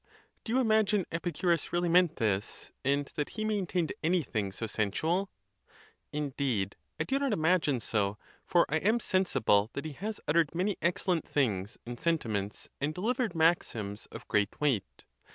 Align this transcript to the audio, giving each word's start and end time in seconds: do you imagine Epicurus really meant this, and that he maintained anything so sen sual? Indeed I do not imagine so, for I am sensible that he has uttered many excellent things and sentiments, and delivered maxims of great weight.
do 0.43 0.51
you 0.51 0.59
imagine 0.59 1.05
Epicurus 1.11 1.71
really 1.71 1.87
meant 1.87 2.15
this, 2.15 2.71
and 2.83 3.11
that 3.15 3.29
he 3.37 3.45
maintained 3.45 3.93
anything 4.03 4.51
so 4.51 4.65
sen 4.65 4.89
sual? 4.91 5.29
Indeed 6.11 6.75
I 6.99 7.03
do 7.03 7.19
not 7.19 7.33
imagine 7.33 7.79
so, 7.81 8.17
for 8.43 8.65
I 8.67 8.77
am 8.77 8.99
sensible 8.99 9.69
that 9.73 9.85
he 9.85 9.91
has 9.93 10.19
uttered 10.27 10.55
many 10.55 10.75
excellent 10.81 11.27
things 11.27 11.77
and 11.85 11.99
sentiments, 11.99 12.67
and 12.81 12.95
delivered 12.95 13.35
maxims 13.35 14.07
of 14.07 14.27
great 14.27 14.59
weight. 14.59 15.03